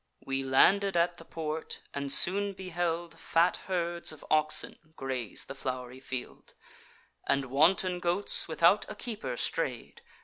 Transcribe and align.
"We 0.25 0.41
landed 0.43 0.97
at 0.97 1.17
the 1.17 1.25
port, 1.25 1.81
and 1.93 2.11
soon 2.11 2.53
beheld 2.53 3.19
Fat 3.19 3.57
herds 3.67 4.11
of 4.11 4.25
oxen 4.31 4.79
graze 4.95 5.45
the 5.45 5.53
flow'ry 5.53 5.99
field, 5.99 6.55
And 7.27 7.45
wanton 7.51 7.99
goats 7.99 8.47
without 8.47 8.89
a 8.89 8.95
keeper 8.95 9.37
stray'd. 9.37 10.01